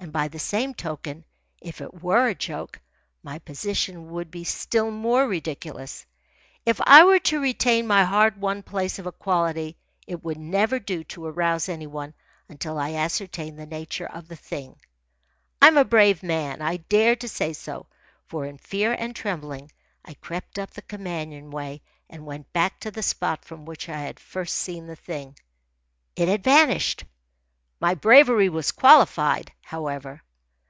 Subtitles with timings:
[0.00, 1.24] And by the same token,
[1.60, 2.80] if it were a joke,
[3.24, 6.06] my position would be still more ridiculous.
[6.64, 9.76] If I were to retain my hard won place of equality,
[10.06, 12.14] it would never do to arouse any one
[12.48, 14.76] until I ascertained the nature of the thing.
[15.60, 16.62] I am a brave man.
[16.62, 17.86] I dare to say so;
[18.28, 19.70] for in fear and trembling
[20.04, 23.98] I crept up the companion way and went back to the spot from which I
[23.98, 25.36] had first seen the thing.
[26.14, 27.02] It had vanished.
[27.80, 30.20] My bravery was qualified, however.